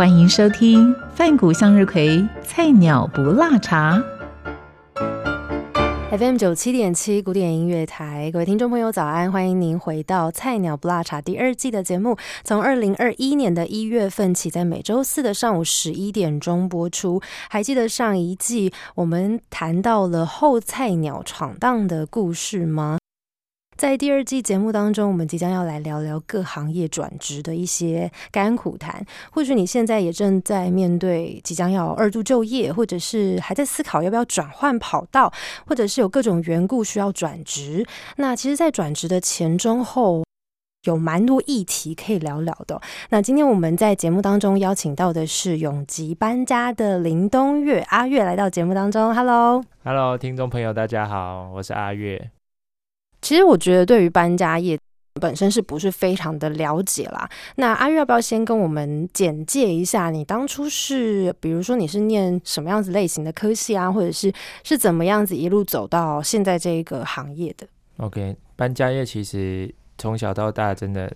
[0.00, 4.02] 欢迎收听饭谷向日葵菜鸟不辣茶。
[6.10, 12.16] FM 九七点七古典音乐台，各位听众朋友早安，欢迎您回到《菜鸟不辣茶》第二季的节目。
[12.44, 17.20] 从二零二一年的一月份起，在每周四的上午十一点钟播出。
[17.50, 22.99] 还记得上一季我们谈到了后菜鸟闯荡的故事吗？
[23.80, 29.02] 在第二季节目当中，我们即将要来聊聊各行业转职的一些甘苦谈。
[29.30, 35.32] 或许你现在也正在面对即将要二度就业，或者是还在思考要不要转换跑道，
[35.66, 37.86] 或者是有各种缘故需要转职。
[38.16, 40.24] 那其实，在转职的前、中、后，
[40.84, 42.78] 有蛮多议题可以聊聊的。
[43.08, 49.14] 那今天我们在节目当中邀请到的是永吉搬家的林东月阿月来到节目当中。
[49.14, 52.30] Hello，Hello，听众朋友大家好，我是阿月。
[53.22, 54.78] 其实我觉得，对于搬家业
[55.20, 57.28] 本身是不是非常的了解啦？
[57.56, 64.32] 那阿玉要不要先跟我们简介一下，你当初是，比如说你是念什么样子类型的科系啊，或者是
[64.62, 67.66] 是怎么样子一路走到现在这个行业的
[67.98, 71.12] ？OK，搬家业其实从小到大真的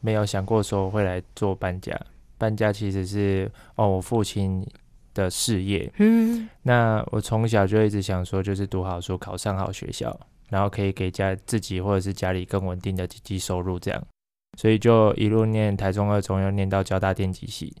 [0.00, 1.98] 没有想过说会来做搬家，
[2.38, 4.64] 搬家其实是哦我父亲
[5.14, 5.90] 的事业。
[5.98, 10.16] 嗯，那我从小就一直想说，就是读好书，考上好学校。
[10.52, 14.04] 然后可以给家自己或者是家里更稳定的经济收入，这样，
[14.58, 17.74] 所以就一路念台中二中，又念到交大电机系。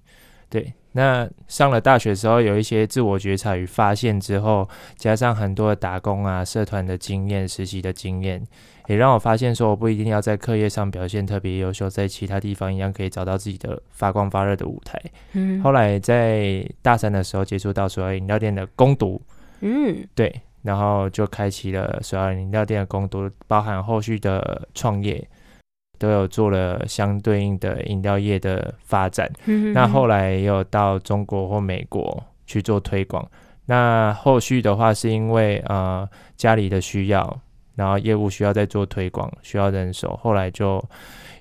[0.48, 8.42] 对，那上了大学之后，有一些自我觉察与发现之后，加上很多的打工啊、社团的经验、实习的经验，
[8.86, 14.98] 也让我发现说，我不一定要在课业上表现特别优秀，在其他地方一样可以找到自己的发光发热的舞台。
[15.32, 19.20] 嗯，后来在大三的时候接触到所谓饮料店的攻读。
[19.60, 20.40] 嗯，对。
[20.62, 25.22] 然后就开启了所有饮料店的工作，包含后续的创业，
[25.98, 29.30] 都有做了相对应的饮料业的发展。
[29.74, 33.28] 那后来也有到中国或美国去做推广。
[33.66, 37.40] 那后续的话，是因为呃家里的需要，
[37.74, 40.82] 然后业务需要再做推广，需要人手，后来就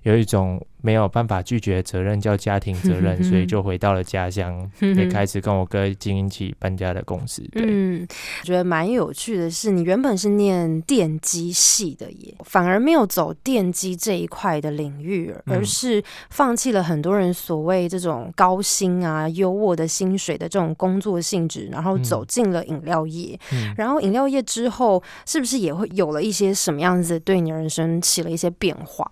[0.04, 0.60] 有一种。
[0.81, 7.42] 没有办法拒绝责任叫家庭责任， 所以就回到了家乡， 也开始跟我哥经营起搬家的公司。
[7.52, 8.08] 对嗯，
[8.42, 23.40] 我觉得蛮有趣的是，你原本是念电机系的耶，反而没有走电机这一块的领域，而是放弃了很多人所谓这种高薪啊、优渥的薪水的这种工作性质，然后走进了饮料业。
[23.78, 29.09] 然后饮料业之后，是不是也会有了一些什么样子对你人生起了一些变化？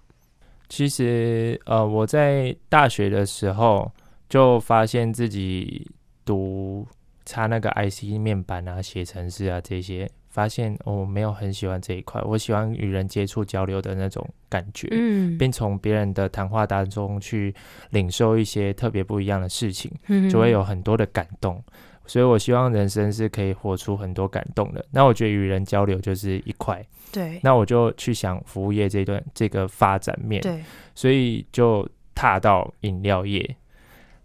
[0.70, 3.92] 其实，呃，我在大学的时候
[4.30, 5.86] 就发现自己
[6.24, 6.88] 读
[7.26, 12.22] 插那个 IC 面板啊、写程式啊这些，发现我没有很喜欢这一块。
[12.22, 17.54] 我喜欢与人接触交流的那种感觉，嗯，并从别人的谈话当中去
[17.90, 19.92] 领受一些特别不一样的事情，
[20.30, 21.62] 就会有很多的感动。
[22.10, 24.84] 所以我希望人生是可以活出很多感动的。
[24.90, 26.84] 那我觉得与人交流就是一块。
[27.12, 30.60] 对，那我就去想服务业这段这个发展面，对，
[30.94, 33.56] 所以就踏到饮料业。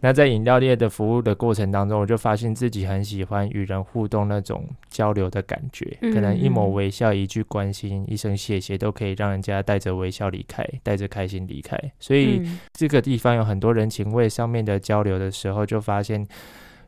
[0.01, 11.79] 那在饮料业的服务的过程当中，我就发现自己很喜欢与人互动那种交流的感觉，可能一抹微笑、一句关心、一声谢谢，都可以让人家带着微笑离开，带着开心离开。
[11.99, 12.43] 所以
[12.75, 16.27] 这个地方有很多人情味上面的交流的时候，就发现。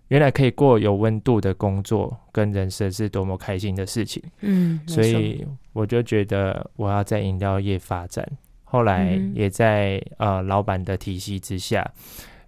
[0.08, 8.24] 原来可以过有温度的工作跟人生是多么开心的事情，嗯，所以我就觉得我要在饮料业发展。
[8.62, 11.88] 后来也在呃老板的体系之下，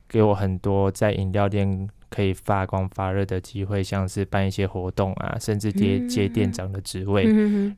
[0.08, 7.26] 给我很多在饮料店可以发光发热的机会，像是办一些活动啊，甚至接接店长的职位，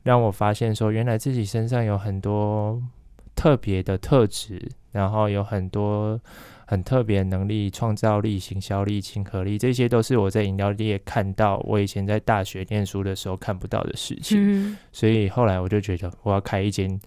[0.03, 2.79] 让我发现说，原来自己身上有很多
[3.35, 4.61] 特别的特质，
[4.91, 6.19] 然后有很多。
[6.71, 14.77] 很特别的能力、创造力、行销力、亲和力，这些都是我在饮料业看到我以前在大学念书的时候看不到的事情。
[14.93, 16.97] 所以后来我就觉得我要开一间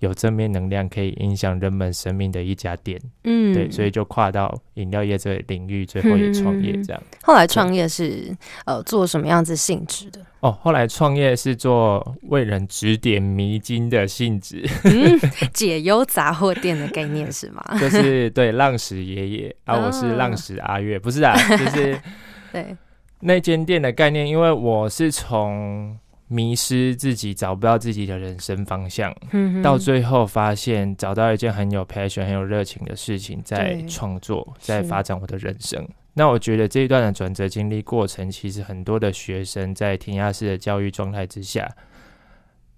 [0.00, 3.00] 有正面能量、可以影响人们生命的一家店。
[3.22, 7.02] 嗯，对，所以就跨到饮料业这个领域，最后也创业这样。
[7.22, 8.36] 后来创业是
[8.66, 10.20] 呃做什么样子性质的？
[10.40, 14.62] 哦，后来创业是做为人指点迷津的性质，
[15.54, 17.64] 解忧杂货店的概念是吗？
[17.80, 22.00] 就是对浪石爷爷啊，我是浪石阿月，不是啊， 就是
[22.52, 22.76] 对。
[23.20, 29.14] 那间店的概念，因为我是从迷失自己、找不到自己的人生方向，
[29.62, 35.86] 到最后发现找到一件很有 passion、很有热情的事情，在创作，在发展我的人生。
[36.12, 41.66] 那我觉得这一段的转折经历过程，其实很多的学生在填鸭式的教育状态之下，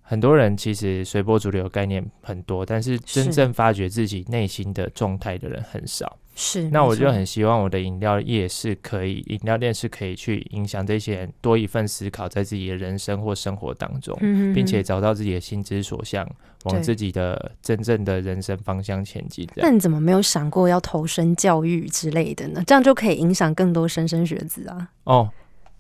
[0.03, 2.97] 很多人其实随波逐流概念很多，但是。
[3.01, 6.17] 真正发掘自己内心的状态的人很少。
[6.39, 14.15] 是，那我就很希望我的饮料业是可以，饮料店是可以去影响这些人多一份思考，在自己的人生或生活当中，
[14.55, 16.29] 并且找到自己的心之所向，
[16.65, 19.49] 往自己的真正的人生方向前进。
[19.57, 22.63] 那你怎么没有想过要投身教育之类的呢？
[22.67, 24.91] 这样就可以影响更多莘莘学子啊！
[25.05, 25.31] 哦，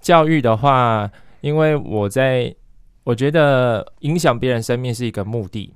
[0.01, 1.11] 教育的话，
[1.43, 2.55] 因为我在，
[3.05, 5.75] 我觉得影响别人生命是一个目的。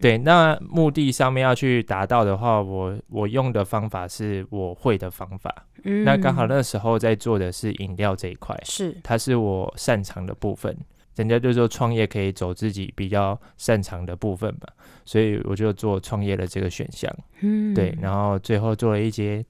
[0.00, 5.66] 对，那目的上面要去达到的话，我我用的方法是我会的方法。
[5.84, 10.76] 嗯，那刚好那时候在做的是饮料这一块，是它是我擅长的部分。
[11.14, 14.68] 人家就说创业可以走自己比较擅长的部分嘛，
[15.06, 17.10] 所以我就做创业的这个选项。
[17.40, 19.42] 嗯，对，然后最后做了一间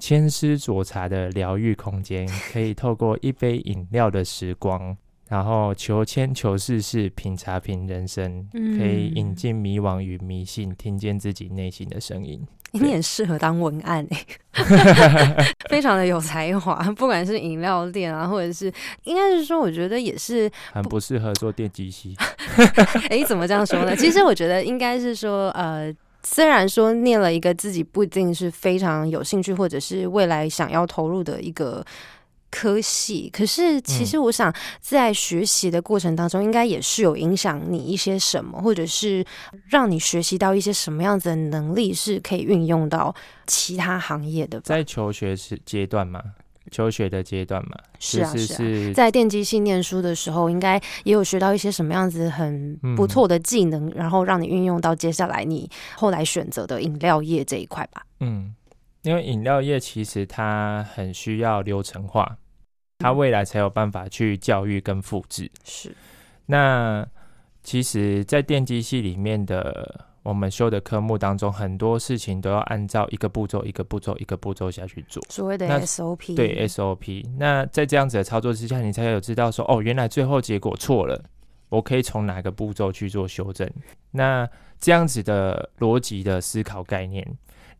[0.00, 4.96] 千丝佐茶的疗愈空间，可以透过一杯饮料的时光。
[5.32, 12.46] 然后求签求事事，品茶品人生，可以引进迷惘与迷信，听见自己内心的声音。
[12.72, 14.26] 你很适合当文案哎，
[15.70, 16.76] 非常的有才华。
[16.92, 18.70] 不管是饮料店啊，或者是，
[19.04, 22.14] 应该是说，我觉得也是很不适合做电机系。
[23.08, 23.96] 哎，怎么这样说呢？
[23.96, 25.90] 其实我觉得应该是说，呃，
[26.22, 31.82] 虽然说念了一个自己不一定是非常有兴趣，或者是未来想要投入的一个。
[32.52, 39.24] 科系，可是其实我想，在学习的过程当中，应该也是有影响你一些什么，或者是
[39.70, 43.12] 让你学习到一些什么样子的能力，是可以运用到
[43.46, 44.60] 其他行业的。
[44.60, 46.22] 在求学时阶段嘛，
[46.70, 48.92] 求学的阶段嘛，是啊是啊。
[48.92, 58.04] 在电机系念书的时候，应该也有学到一些什么样子很不错的技能，然后让你运用到接下来你后来选择的饮料业这一块吧。
[58.20, 58.54] 嗯，
[59.02, 62.36] 因为饮料业其实它很需要流程化。
[63.02, 65.50] 他未来才有办法去教育跟复制。
[65.64, 65.94] 是，
[66.46, 67.06] 那
[67.62, 75.22] 其实，在电机系里面的我们修的科目当中，很多事情都要按照一个步骤、一个步骤、一个步骤下去做。
[75.28, 77.24] 所谓的 SOP，对 SOP。
[77.36, 81.22] 那在这样子的操作之下，你才有知道说，哦，原来最后结果错了，
[81.68, 83.68] 我可以从哪个步骤去做修正。
[84.10, 84.48] 那
[84.80, 87.26] 这样子的逻辑的思考概念。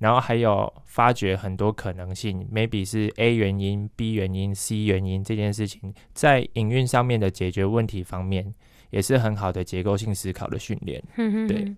[0.03, 8.53] 然后还有发掘很多可能性，maybe 是 A 原因、B 原因、C 原因这件事情，在营运上面的解决问题方面，
[8.91, 11.01] 也是很好的结构性思考的训练。
[11.47, 11.73] 对，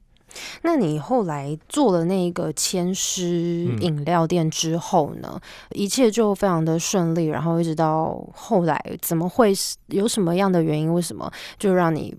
[0.63, 5.39] 那你后来做了那个千师饮料店之后呢？
[5.73, 9.53] 一切就非常的顺利，然后一直到后来，怎么会
[9.89, 10.91] 有什么样的原因？
[10.91, 12.17] 为什么就让你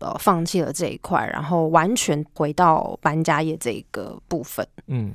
[0.00, 4.68] 呃放弃了这一块，然后完全回到搬家业这个部分？
[4.88, 5.14] 嗯。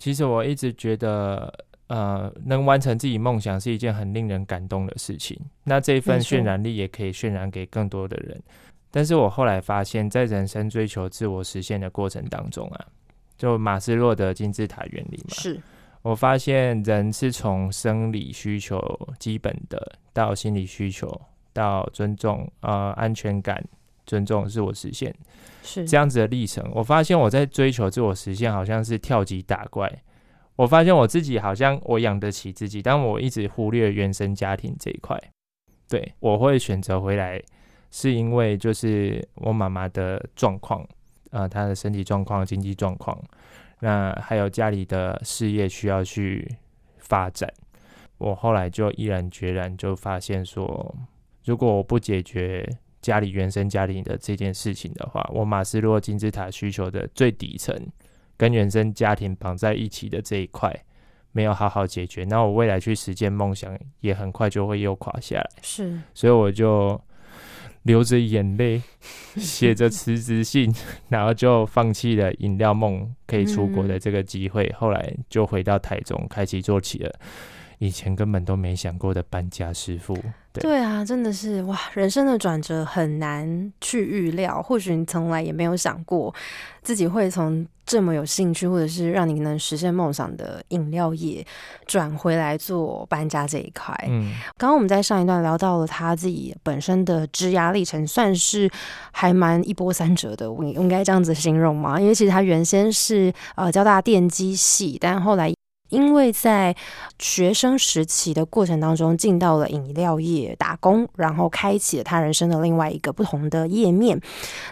[0.00, 1.52] 其实我一直觉得，
[1.88, 5.38] 呃，能完成自己梦想是一件很令人感动的事情。
[5.62, 8.42] 那这一份渲染力也可以渲染给更多的人。
[8.90, 12.86] 但是我后来发现，在人生追求自我实现的过程当中啊，
[13.36, 15.60] 就马斯洛的金字塔原理嘛，是
[16.00, 18.80] 我发现人是从生理需求
[19.18, 21.20] 基本的，到心理需求，
[21.52, 23.62] 到尊重呃安全感。
[24.10, 25.14] 尊重自我实现
[25.62, 26.68] 是这样子的历程。
[26.74, 29.88] 我发现我在追求自我实现，好像是跳级打怪。
[30.56, 35.16] 我发现我自己好像我养得起自己，但我一直忽略原生家庭这一块。
[35.88, 37.40] 对我会选择回来，
[37.92, 40.84] 是因为就是我妈妈的状况，
[41.30, 43.16] 呃，她的身体状况、经济状况，
[43.78, 46.56] 那还有家里的事业需要去
[46.98, 47.48] 发展。
[48.18, 50.92] 我后来就毅然决然就发现说，
[51.44, 52.68] 如果我不解决。
[53.00, 57.74] 家里原生家庭的这件事情的话，我马斯洛金字塔需求的最底层
[58.36, 60.74] 跟原生家庭绑在一起的这一块
[61.32, 65.50] 没有好好解决，那我未来去实现梦想也很快就会又垮下来。
[65.62, 67.00] 是，所以我就
[67.84, 68.82] 流着眼泪
[69.36, 70.74] 写着辞职信，
[71.08, 74.70] 然后就放弃了饮料梦可以出国的这个机会。
[74.76, 77.20] 后来就回到台中，开启做起了
[77.80, 80.16] 以前根本都没想过的搬家师傅。
[80.52, 84.60] 对啊，真的是哇，人生的转折很难去预料。
[84.60, 86.34] 或许你从来也没有想过
[86.82, 91.46] 自己会从这么有兴趣，或者是让你能实现梦想的饮料业，
[91.86, 93.96] 转回来做搬家这一块。
[94.08, 98.68] 嗯，刚刚我们在上一段聊到了他自己本身的职涯历程，算是
[99.12, 100.52] 还蛮一波三折的。
[100.52, 101.98] 我应该这样子形容吗？
[101.98, 105.50] 因为其实他原先是呃交大电机系，但后来。
[105.90, 106.74] 因为在
[107.18, 114.20] 学生时期的过程当中，进到了饮料业打工，然后开启了他人生的另外一个不同的页面。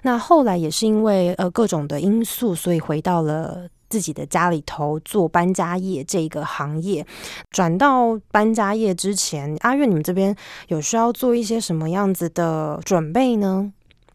[0.02, 7.04] 那后来也是因为呃各种的因素，所以回到了自己的家里头做搬家业这个行业。
[7.50, 10.34] 转到搬家业之前，阿月，你们这边
[10.68, 13.72] 有需要做一些什么样子的准备呢？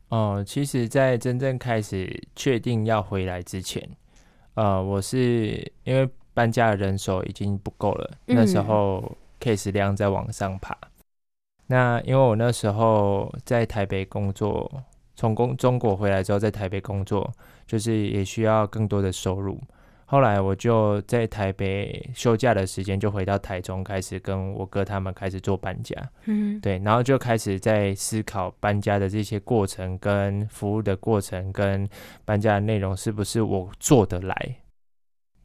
[0.10, 3.90] 哦，其实，在真正开始确定要回来之前，
[4.56, 6.10] 呃，我是因为。
[6.34, 10.78] 搬家的人手已经不够了，那时候 case 量在往上爬。
[11.68, 14.70] 那因为我那时候在台北工作，
[15.16, 17.32] 从工中国回来之后在台北工作，
[17.66, 19.60] 就是也需要更多的收入。
[20.06, 25.96] 后来我就在台北休假的时间就回到台中，开始跟我哥他们开始做搬家。
[26.26, 31.88] 嗯，对，然后就开始在思考搬家的这些过程、跟服务的过程、跟
[32.26, 34.56] 搬家的内容是不是我做得来。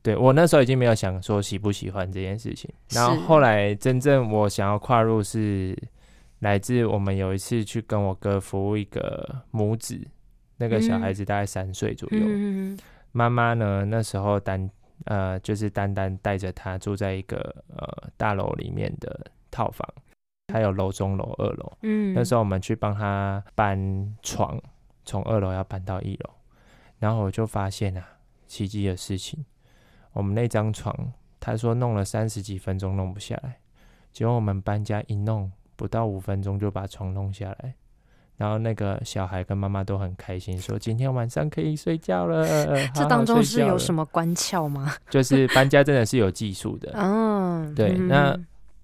[0.01, 5.77] 对我那时候已经没有想说喜不喜欢这件事情，然后后来真正我想要跨入是
[6.39, 10.01] 来自我们有一次去跟我哥服务一个母子，
[10.57, 12.21] 那个小孩子大概三岁左右，
[13.13, 14.71] 妈妈呢那时候单
[15.05, 17.37] 呃就是单单带着他住在一个
[17.77, 19.87] 呃大楼里面的套房，
[20.53, 24.61] 还有楼中楼二楼，嗯，那时候我们去帮他搬床，
[25.05, 26.31] 从二楼要搬到一楼，
[26.99, 28.05] 然后我就发现啊
[28.47, 29.45] 奇迹的事情。
[30.19, 30.93] 我们那张床，
[31.39, 33.57] 他说弄了三十几分钟弄不下来，
[34.13, 37.73] 结果我们搬家一弄，不到五分钟就把床弄下来。
[38.37, 42.45] 然后那个小孩跟妈妈都很开心，说今天晚上可以睡觉了。
[42.93, 44.93] 这当中是有什么关窍吗？
[45.09, 46.91] 就是搬家真的是有技术的。
[46.97, 47.93] 嗯， 对。
[47.93, 48.37] 那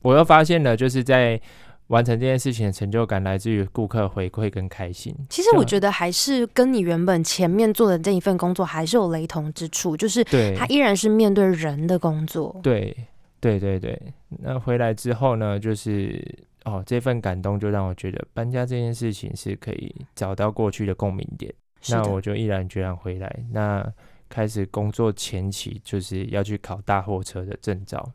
[0.03, 1.41] 我又发现了，就是在。
[1.89, 5.15] 完成这件事情的成就感来自于顾客回馈跟开心。
[5.29, 10.25] 其实我觉得还是跟你原本前面做的这一份工作还是有雷同之处，就是
[10.57, 12.59] 它依然是面对人的工作。
[12.63, 12.97] 对，
[13.41, 14.01] 对，对，对。
[14.29, 16.23] 那回来之后呢，就是
[16.65, 21.53] 哦，这份感动就让我觉得搬家这件事情是可以找到过去的共鸣点。
[21.91, 23.45] 那我就毅然决然回来。
[23.53, 23.87] 那
[24.31, 28.11] 开始工作前期就是要去考大货车的证照。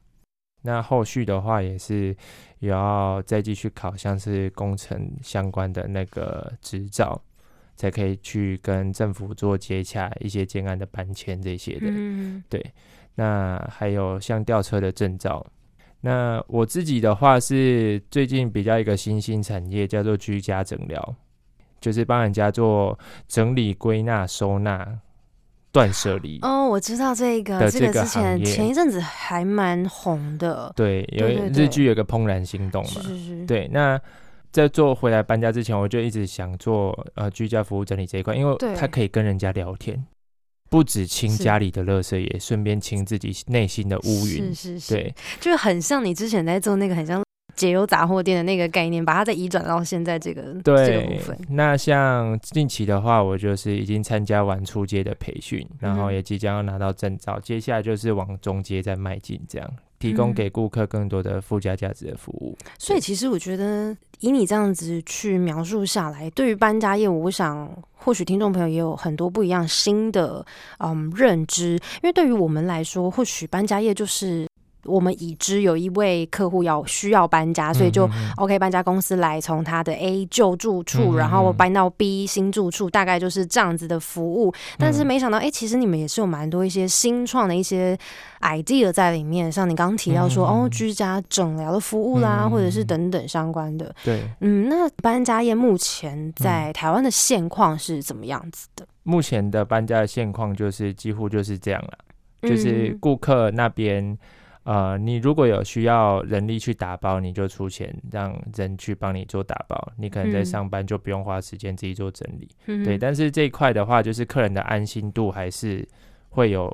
[0.61, 2.15] 那后续的话也是
[2.59, 7.21] 也要再继续考，像是工程相关的那个执照，
[7.75, 11.87] 才可以去跟政府做接洽一些建案的搬迁这些的。
[11.87, 12.61] 嗯，对。
[13.15, 15.45] 那还有像吊车的证照。
[16.01, 21.15] 那我自己的话是最近比较一个新兴产业，叫做居家诊疗，
[21.81, 22.97] 就是帮人家做
[23.27, 24.99] 整理、归纳、收纳。
[25.71, 30.71] 断舍离哦，我知道这个，这个之前前一阵子还蛮红的。
[30.75, 33.01] 对，有日剧有个《怦然心动》嘛。
[33.01, 33.45] 是是是。
[33.45, 33.99] 对，那
[34.51, 40.03] 在做回来搬家之前，我就一直想做呃居家服务整理这一块，因为它可以跟人家聊天，
[40.69, 44.53] 不止清家里的垃圾，也顺便清自己内心的乌云。
[44.53, 44.93] 是是是。
[44.93, 47.23] 对，就很像你之前在做那个很像。
[47.59, 51.37] 解忧杂货店的那个概念，把它再移转到现在这个这个部分。
[51.49, 62.57] 那像近期的话，我就是已经参加完初阶的培训，然后也即将要拿到证照，接下来就是往中阶再迈进，这样提供给顾客更多的附加价值的服务。
[62.77, 70.45] 所以，其实我觉得以你这样子去描述下来，对于搬家业务，我想或许听众朋友也有很多不一样新的
[70.77, 74.48] 嗯认知，因为对于我们来说，或许搬家业就是。
[74.89, 84.53] 我们已知有一位客户要需要搬家，所以就 OK 搬家公司来从他的 A 旧住处，然后搬到 B 新住处，大概就是这样子的服务。
[84.77, 87.97] 但是没想到，哎，其实你们也是有蛮多一些新创的一些
[88.41, 93.93] idea 在里面，像你刚刚提到说哦，居家诊疗的服务啦，或者是等等相关的。
[94.03, 98.87] 对，嗯，那搬家业目前在台湾的现况是怎么样子的？
[99.03, 101.97] 目前的搬家的现况就是几乎就是这样了，
[102.49, 104.17] 就是顾客那边。
[104.63, 109.91] 呃，你如果有需要人力去打包，你就出钱让人去帮你做打包。
[109.97, 112.47] 你可能在上班就不用花时间自己做整理，
[112.83, 112.97] 对。
[112.97, 115.87] 但是这一块的话，就是客人的安心度还是
[116.29, 116.71] 会有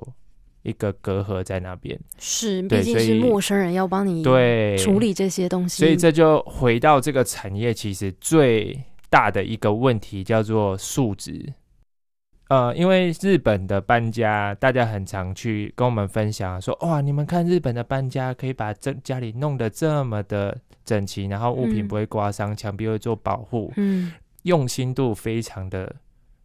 [0.63, 1.97] 一个隔阂在那边。
[2.17, 8.77] 是，毕竟是陌生人要帮你对处理这些东西，所以这就回到这个产业其实最
[9.09, 11.53] 大的一个问题，叫做素质。
[12.47, 24.11] 呃，因为日本的搬家，大家很常去跟我们分享说，哇，你们看日本的搬家可以把这家里弄得这么的整齐，然后物品不会刮伤，墙壁会做保护，嗯，
[24.43, 25.95] 用心度非常的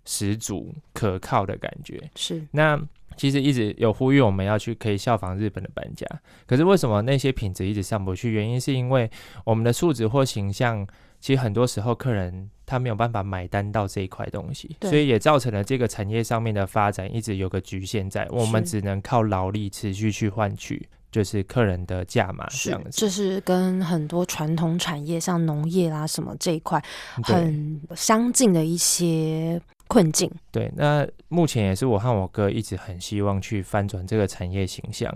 [0.07, 2.43] 十足，可靠的感觉是。
[2.53, 2.81] 那
[3.19, 6.07] 其实一直有呼吁我们要去可以效仿日本的搬家，
[6.47, 8.33] 可是为什么那些品质一直上不去？
[8.33, 9.11] 原因是因为
[9.45, 10.87] 我们的素质或形象。
[11.21, 22.91] 其实很多时候，客人他没有办法买单到这一块东西，所以也造成了这个产业上面的发展一直有个局限在，我们只能靠劳力持续去换取，就是客人的价码这样子。
[22.93, 26.83] 这是跟很多传统产业，像农业啦什么这一块
[27.23, 30.31] 很相近的一些困境。
[30.51, 35.15] 对，那目前也是我和我哥一直很希望去翻转这个产业形象。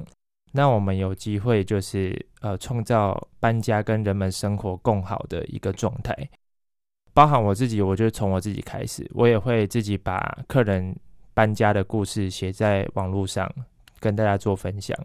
[0.57, 6.17] 那我们有机会就是呃创造搬家跟人们生活更好的一个状态，
[7.13, 10.95] 包含我自己，我就从我自己开始，我也会自己把客人
[11.35, 13.53] 搬家的故事写在网络上
[13.99, 14.97] 跟大家做分享，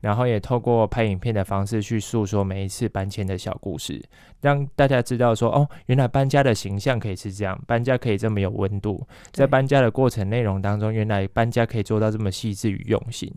[0.00, 4.02] 然后也透过拍影片的方式去诉说每一次搬迁的小故事，
[4.40, 13.30] 让大家知道说哦，原来搬家的形象可以是这样，搬家可以这么有温度，在搬家的过程内容当中，原来搬家可以做到这么细致与用心。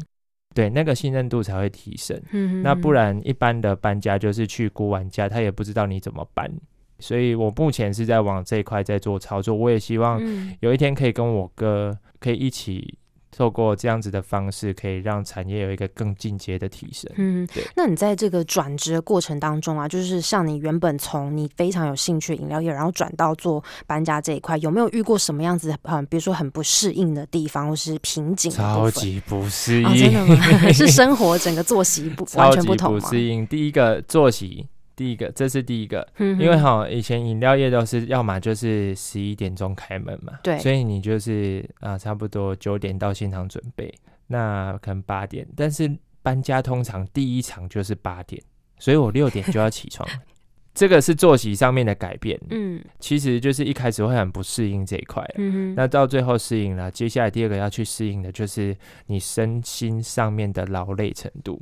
[0.53, 2.19] 对，那个信任度才会提升。
[2.31, 6.51] 嗯，那不然一般的搬家就是去估玩家，他也不知道你怎么搬。
[6.99, 10.21] 所以我目前是在往这一块在做操作，我也希望
[10.59, 12.97] 有一天可以跟我哥可以一起。
[13.31, 17.11] 透过这样子的方式，可以让产业有一个更进阶的提升。
[17.15, 17.63] 嗯，对。
[17.75, 28.51] 那你在这个转职的过程当中啊，就是像你原本从你非常有兴趣饮料业，然后转到做搬家这一块，有没有遇过什么样子嗯，比如说很不适应的地方，或是瓶颈？
[28.51, 30.35] 超级不适应，真的吗？
[30.73, 32.99] 是生活整个作息不 完全不同？
[32.99, 33.45] 不适应。
[33.47, 34.67] 第一个作息。
[34.99, 43.89] 第一个，这是第一个，因为哈，以前饮料业都是要么就是十一点钟开门嘛，对，所以你就是啊，差不多九点到现场准备，
[44.27, 45.89] 那可能八点，但是
[46.21, 48.43] 搬家通常第一场就是八点，
[48.77, 50.05] 所以我六点就要起床，
[50.75, 58.75] 这个是作息上面的改变，嗯，其实就是一开始会很不适应这一块，嗯那到最后适应了，接下来第二个要去适应的就是
[59.05, 61.57] 你身心上面的劳累程度。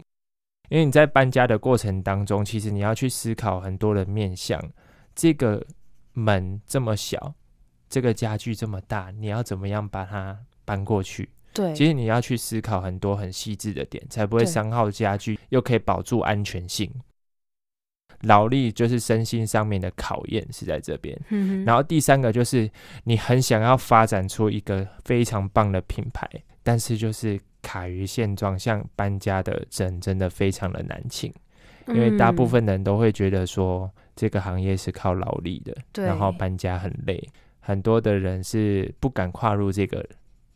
[0.70, 4.62] 因为你在搬家的过程当中，其实你要去思考很多的面向。
[5.16, 5.66] 这个
[6.14, 7.34] 门这么小，
[7.90, 11.30] 这个家具这么大，你要怎么样把它搬过去？
[11.54, 16.92] 对，其实你要去思考很多很细致的点，才不会伤耗家具，又可以保住安全性。
[18.22, 21.20] 劳力就是身心上面的考验是在这边。
[21.30, 22.70] 嗯然后第三个就是
[23.06, 26.30] 你很想要发展出一个非常棒的品牌，
[26.62, 27.40] 但是就是。
[27.62, 31.34] 卡于现状，像搬家的人真的非常的难请，
[31.88, 37.22] 因为大部分人都会觉得说这个行业是靠劳力的，然后搬家很累，
[37.60, 40.08] 很多的人是不敢跨入这个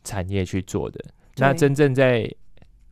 [0.04, 1.04] 产业去做的。
[1.36, 2.30] 那真正在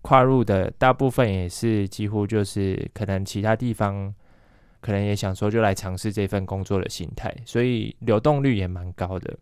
[0.02, 4.14] 跨入的大部分也是几乎就是可能其他地方
[4.80, 9.38] 可能也想说就来尝试这份工作的心态，所以流动率也蛮高的。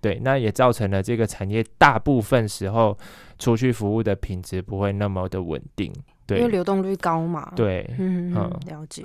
[0.00, 2.96] 对，那也造成了这个产业大部分时候
[3.38, 5.92] 出去服务的品质不会那么的稳定，
[6.36, 7.52] 因为流动率高嘛。
[7.56, 8.32] 对，嗯，
[8.66, 9.04] 了解。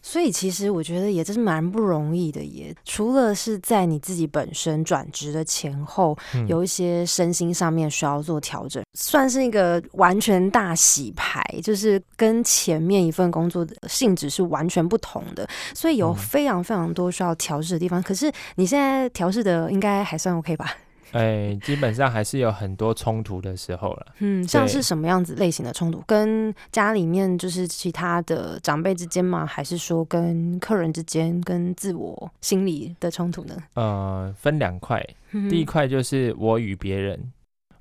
[0.00, 6.16] 所以其实我觉得也真是蛮不容易的，也除了是在你自己本身转职的前后
[6.46, 18.00] 有一些身心上面需要做调整，算是一个完全大洗牌，就是跟前面一份工作的性质是完全不同的，所以有非常非常多需要调试的地方。
[18.00, 20.72] 可是你现在调试的应该还算 OK 吧？
[21.12, 24.06] 哎，基本上还是有很多冲突的时候了。
[24.18, 26.02] 嗯，像是什么样子类型的冲突？
[26.06, 29.46] 跟家里面就是其他的长辈之间吗？
[29.46, 33.56] 还是说跟客人之间、跟自我心理的冲突呢？
[33.74, 35.04] 呃，分两块。
[35.50, 37.32] 第一块就是我与别人，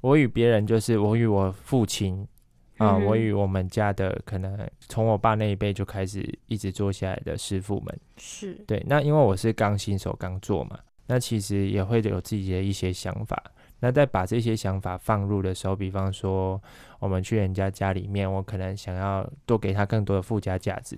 [0.01, 2.27] 我与别人就是我与我父亲
[2.77, 7.99] 啊，我与我们家的可能从我爸那一辈就开始一直做下来的师傅们。
[8.17, 8.83] 是对。
[8.87, 10.77] 那因为我是刚新手刚做嘛。
[11.07, 13.41] 那其实也会有自己的一些想法。
[13.79, 16.61] 那在把这些想法放入的时候，比方说
[16.99, 20.97] 我们去人家家里面，我可能想要多给他更多的附加价值，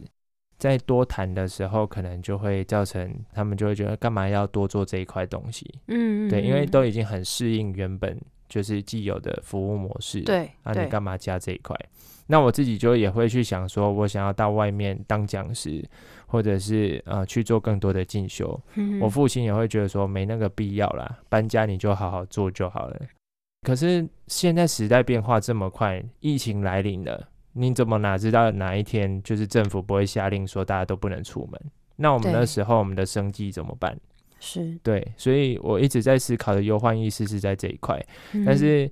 [0.58, 5.70] 在多谈的时候，可能就会造成他们就会觉得干嘛要多做这一块东西？
[5.88, 8.18] 嗯，对，因为都已经很适应原本
[8.48, 11.76] 就是既有的服务模式，对，那你干嘛加这一块？
[12.30, 15.84] 那我自己就也会去想说，我想要到外面当讲师。
[16.32, 18.62] 或者是呃去做更多的进修，
[19.02, 23.02] 我父亲也会觉得说没那个必要啦，搬家你就好好做就好了。
[23.64, 31.60] 可是现在时代变化这么快，疫情来临了，你怎么哪知道哪一天就是政府不会下令说大家都不能出门？
[31.96, 34.00] 那我们那时候我们的生计怎么办？
[34.40, 38.00] 是对，所以我一直在思考的忧患意识是在这一块，
[38.46, 38.88] 但是。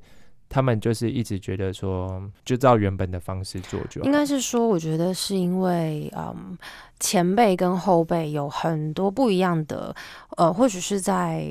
[0.50, 4.06] 他们就是一直觉得说，就照原本的方式做就好。
[4.06, 6.58] 应该是说，我觉得是因为，嗯，
[7.00, 9.94] 前辈跟后辈有很多不一样的，
[10.38, 11.46] 呃，或许是在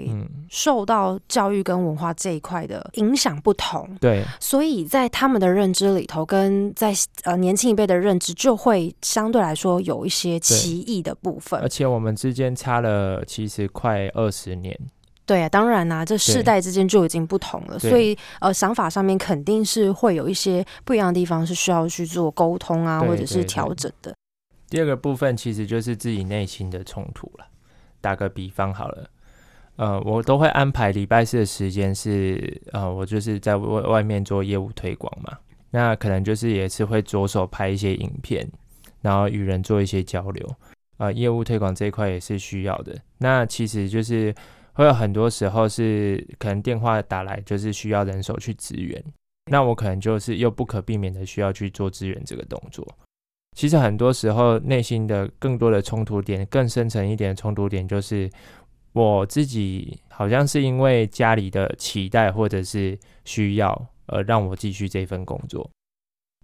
[0.49, 3.89] 受到教育跟文化这一块的影响不同。
[4.01, 6.93] 对，所以在他们的认知里头，跟在
[7.25, 11.61] 呃年轻一辈的认知就会相对来说有一些歧义的部分。
[11.61, 14.77] 而且我们之间差了其实快二十年。
[15.27, 24.15] 对啊，当然啦，这世代之间就已经不同了，所以呃，想法上面肯定是会有一些不一样的地方，是需要去做沟通啊，或者是调整的。
[24.71, 27.47] 第二个部分其实就是自己内心的冲突了。
[28.01, 29.11] 打个比方好了，
[29.75, 35.37] 呃，我都会安排礼拜四的时间是呃，我就是在外外面做业务推广嘛，
[35.73, 38.49] 那可能就是也是会着手拍一些影片，
[39.01, 40.49] 然后与人做一些交流。
[40.99, 42.97] 呃，业务推广这一块也是需要的。
[43.19, 44.33] 那其实就是。
[44.77, 49.03] 会有很多时候是可能电话打来，就是需要人手去支援，
[49.51, 52.87] 那我可能就是又不可避免的需要去做支援这个动作。
[53.57, 58.31] 其实很多时候内心的更多的冲突点，更深层一点的冲突点，就是
[58.93, 65.71] 我自己好像是因为家里的期待或者是需要而让我继续这份工作，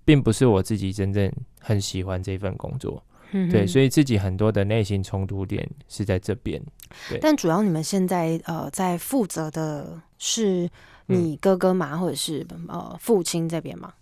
[0.06, 3.04] 并不是我自己真正很喜欢这份工作。
[3.50, 6.62] 对，所以自己很多的内心冲突点是在这边。
[7.08, 10.68] 对，但主要你们现在呃在负责的是
[11.06, 13.92] 你哥哥嘛，或者是呃父亲这边吗？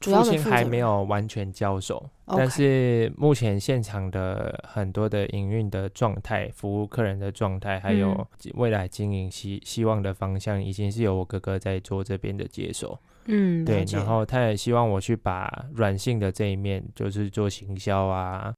[0.00, 12.98] 父亲还没有完全交手，但是目前现场的很多的营运的状态、服务客人的状态，还有未来经营希希望的方向，已经是由我哥哥在做这边的接手。
[13.24, 18.52] 嗯，对，然后他也希望我去把软性的这一面，就是做行销啊。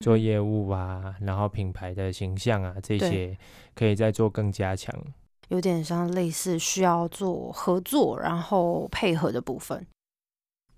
[0.00, 3.36] 做业务啊，然后品牌的形象啊，这些
[3.74, 4.94] 可以再做更加强，
[5.48, 9.86] 有点像类似需要做合作，然后配合的部分。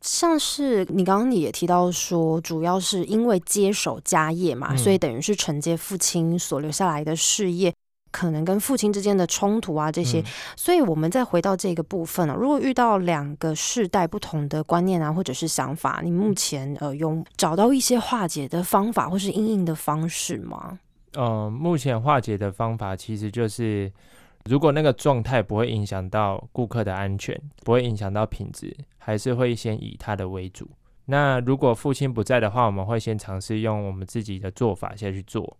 [0.00, 7.72] 像是你刚刚也提到说，主要是因为接手家业嘛，所以等于是承接父亲所留下来的事业。
[8.12, 10.22] 可能跟父亲之间的冲突啊，这些，
[10.54, 12.36] 所以我们再回到这个部分啊。
[12.38, 20.78] 如果遇到两个世代不同的观念啊，或者是想法，你目前呃有找到一些化解的方法，或是应应的方式吗？
[21.14, 23.90] 嗯，目前化解的方法其实就是，
[24.44, 30.68] 如果那个状态不会影响到顾客的安全，不会影响到品质，还是会先以他的为主。
[31.06, 35.56] 那如果父亲不在的话，我们会先尝试用我们自己的做法先去做。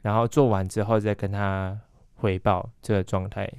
[0.00, 1.78] 然后做完之后再跟他
[2.14, 3.52] 回报这个状态，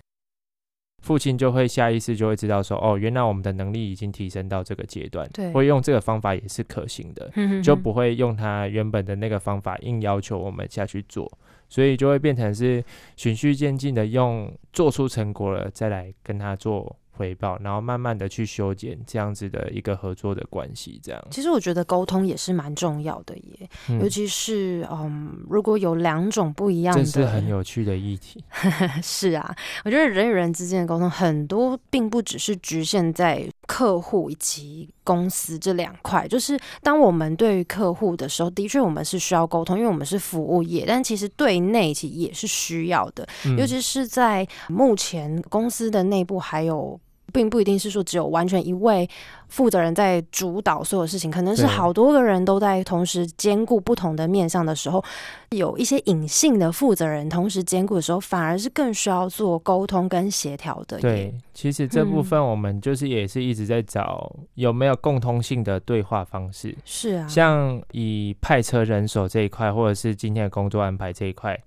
[1.03, 11.31] 父亲就会下意识就会知道说，哦，原来我们的能力已经提升到这个阶段，对，会用这个方法也是可行的， 就不会用他原本的那个方法硬要求我们下去做，
[11.69, 12.83] 所以就会变成是
[13.17, 16.95] 循序渐进的用做出成果了再来跟他做。
[17.15, 21.27] 回报，然后慢慢的去修剪这样子的一个合作的关系，这样。
[21.29, 23.69] 其实我觉得沟通也是蛮重要的耶，
[24.01, 28.43] 尤其是嗯，如果有两种不一样的，这是很有趣的议题。
[29.03, 36.27] 是啊，我觉得人与人之间的沟通，很多并不只是局限在客户以及公司这两块。
[36.27, 46.99] 就是当我们对于客户的时候，的确我们是需要沟通，因为我们是服务业，但其实对内其实也是需要的，尤其是在目前公司的内部还有。
[47.31, 49.09] 并不一定是说只有完全一位
[49.47, 55.03] 负责人在主导所有事情，可能是好多个人都在同时兼顾不同的面向的时候，
[55.49, 60.99] 有一些隐性的负责人同时兼顾的时候，反而是更需要做沟通跟协调的。
[60.99, 66.75] 对，其实这部分我们就是也是一直在找有没有共通性的对话方式。
[66.83, 71.59] 是啊，像以派车人手这一块，或者是今天的工作安排这一块，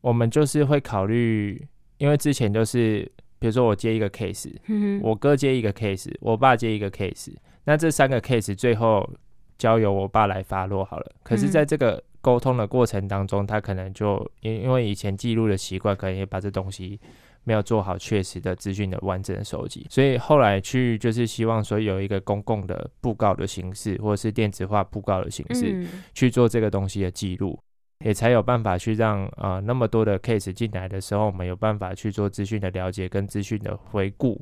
[0.00, 1.64] 我们就是会考虑，
[1.98, 3.10] 因为之前就是。
[3.38, 4.52] 比如说我接一个 case，
[5.02, 9.08] 我哥接一个 case，我爸接一个 case，那这三个 case 最后
[9.58, 11.12] 交由我爸来发落好了。
[11.22, 16.98] 可是，在这个沟通的过程当中，他可能就因因为以前记录的习惯，可能也把这东西
[17.44, 27.56] 没有做好确实的资讯的完整的收集，所以后来去就是希望说有一个公共的布告的形式，或者是电子化布告的形式去做这个东西的记录。
[28.04, 34.40] 也才有办法去让呃那么多的 case 进来的时候，我们有办法去做资讯的了解跟资讯的回顾，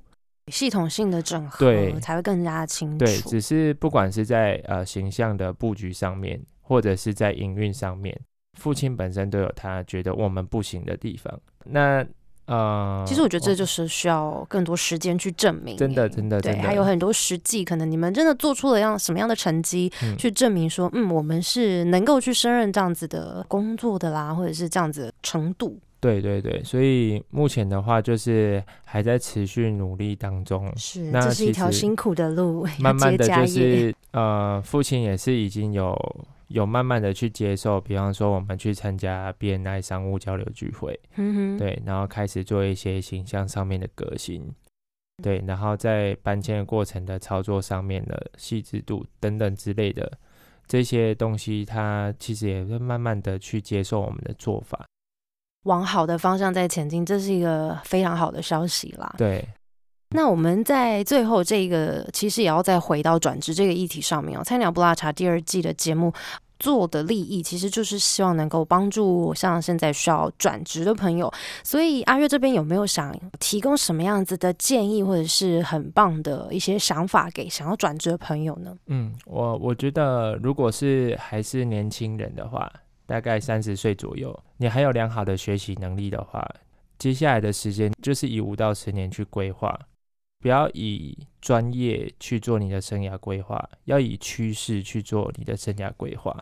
[0.48, 3.04] 系统性的整合，对，才会更加清楚。
[3.04, 8.18] 对，只是不管是在呃形象的布局上面，或者是在营运上面，
[8.58, 11.40] 父亲本身都有他觉得我们不行的地方。
[11.64, 12.04] 那
[12.46, 25.78] 呃，其实我觉得这就是需要更多时间去证明，真的，真的，对，还有很多实际，可能你们真的做出了样什么样的成绩，去证明说，嗯，我们是能够去胜任这样子的工作的啦，或者是这样子程度。
[26.00, 30.70] 对对对，所以目前的话就是还在持续努力当中。
[30.76, 32.66] 是，那这是一条辛苦的路。
[32.78, 35.96] 慢慢的就是呃，父亲也是已经有
[36.48, 44.46] 有慢慢的去接受，比方说我们去参加 BNI 商务交流聚会，嗯哼，对，然后开始做一些形象上面的革新，
[45.22, 50.10] 对，然后在搬迁的过程的操作上面的细致度等等之类的
[50.66, 54.84] 这些东西，他其实也会慢慢的去接受我们的做法。
[55.64, 59.14] 往好的方向在前进，这是一个非常好的消息啦。
[59.16, 59.42] 对，
[60.14, 64.42] 那我们在最后这个其实也要再回到转职这个议题上面哦。
[64.44, 66.12] 菜鸟不拉茶第二季的节目
[66.58, 71.30] 做的利益，其实就是希望能够帮助像现在需要转职的朋友。
[71.62, 78.74] 所以阿月这边有没有想提供什么样子的建议，或者是很棒的一些想法给想要转职的朋友呢？
[78.86, 82.72] 嗯，我我觉得如果是还是年轻人的话。
[83.06, 86.42] 大概三十岁左右，你还有良好的学习能力的话，
[86.98, 89.78] 接下来的时间就是以五到十年去规划，
[90.44, 96.36] 不要以专业去做你的生涯规划，要以趋势去做你的生涯规划。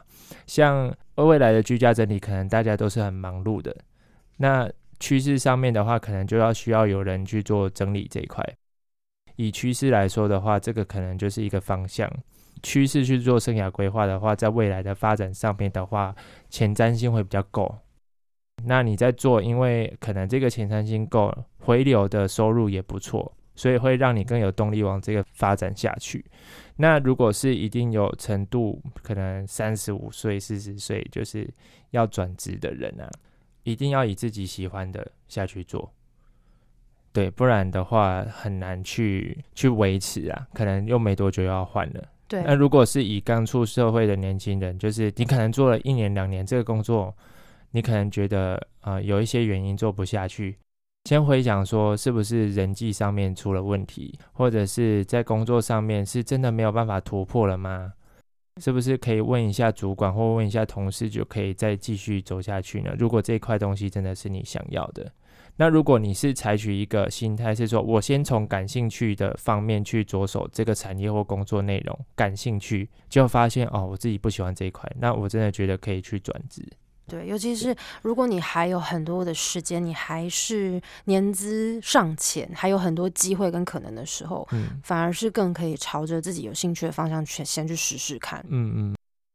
[0.45, 3.73] 像未来的居家整理，可能大家都是很忙碌的，
[4.39, 8.45] 那趋势上面的话，可能就要需要有人去做整理这一块。
[9.37, 12.11] 以趋势来说的话，这个可能就是一个方向。
[12.61, 16.13] 趋势去做生涯规划的话，在未来的发展上面的话，
[16.51, 17.73] 前瞻性会比较够。
[18.65, 26.25] 那你在做，因为可能这个前瞻性够，回流的收入也不错，所以会让你更有动力往这个发展下去。
[26.77, 31.49] 那如果是一定有程度，可能三十五岁、四十岁就是
[31.91, 33.09] 要转职的人啊，
[33.63, 35.93] 一定要以自己喜欢的下去做，
[37.13, 42.09] 对，不然的话很难去去维持啊，可能又没多久要换了。
[42.27, 47.15] 对那如果是以刚出社会的年轻人，就是你可能做了一年两年这个工作，
[47.73, 50.57] 你可能觉得啊有一些原因做不下去，
[51.05, 57.93] 先回想说是不是人际上面出了问题，或者是在工作上面是真的没有办法突破了吗？
[58.61, 62.95] 是不是可以问一下主管或问一下同事就可以再继续走下去呢？
[62.99, 65.11] 如果这块东西真的是你想要的。
[65.57, 76.65] 那如果你是采取一个心态，是说我先从感兴趣的方面去着手这个产业或工作内容，感兴趣就发现哦，我自己不喜欢这一块，那我真的觉得可以去转职。
[77.09, 88.45] 对，尤其是如果你还有很多的时间，你还是年资尚浅，还有很多机会跟可能的时候，嗯，反而是更可以朝着自己有兴趣的方向去先去试试看。
[88.49, 88.95] 嗯嗯。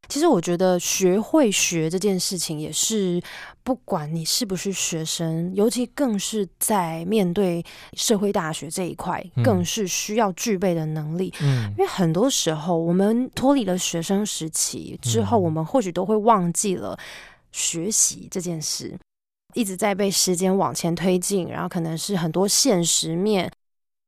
[0.09, 3.21] 其实我觉得学会学这件事情，也是
[3.61, 11.33] 不管你是不是学生，尤其更是在面对社会大学这一块，更是需要具备的能力。
[11.41, 16.97] 嗯，因为很多时候我们脱离了学生时期之后，我们或许都会忘记了
[17.57, 18.95] 学习这件事，
[19.55, 23.51] 一直在被时间往前推进，然后可能是很多现实面。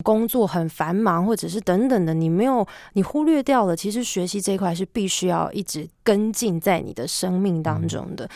[0.03, 3.75] 工作很繁忙，或者是等等的，你没有，你忽略掉了。
[3.75, 8.27] 其实学习这一块是必须要一直跟进在你的生命当中的。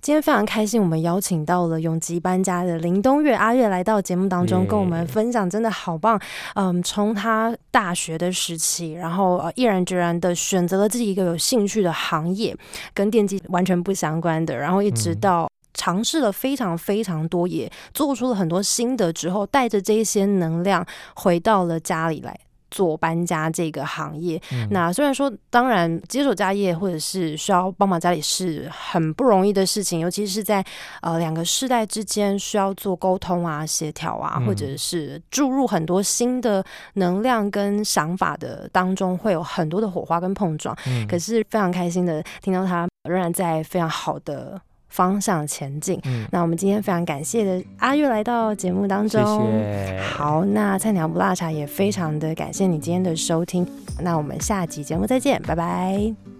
[0.00, 6.18] 今天非常开心，我们邀请到了永吉搬家的林东月阿月来到节目当中，跟我们分享，真的好棒。
[6.54, 12.56] 嗯，从他大学的时期，然后呃毅然决然的选择了自己一个有兴趣的行业，
[12.94, 15.48] 跟电机完全不相关的，然后一直到。
[15.74, 22.38] 尝试了非常非常多，也做出了很多心得之后，带着这些能量回到了家里来
[22.70, 24.40] 做搬家这个行业。
[24.70, 30.64] 那虽然说，当然接手家业或者是需要帮忙家里是很不容易的事情，尤其是在
[31.02, 40.76] 呃两个世代之间需要做沟通啊、协调啊，或者是注入很多新的能量跟想法的当中，会有很多的火花跟碰撞。
[41.08, 44.60] 可是非常开心的听到他仍然在非常好的。
[44.90, 45.98] 方向前进。
[46.30, 49.20] 那我们今天非常感谢的阿月来到节目当中。
[49.50, 50.00] 谢谢。
[50.02, 53.66] 好，那菜鸟不辣茶也非常的感谢你今天的收听。
[54.00, 56.39] 那我们下集节目再见，拜拜。